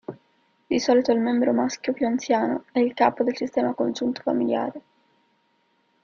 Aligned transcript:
Di 0.65 0.79
solito, 0.79 1.11
il 1.11 1.19
membro 1.19 1.53
maschio 1.53 1.93
più 1.93 2.07
anziano 2.07 2.63
è 2.71 2.79
il 2.79 2.95
capo 2.95 3.23
del 3.23 3.35
sistema 3.37 3.75
congiunto 3.75 4.23
familiare. 4.23 4.81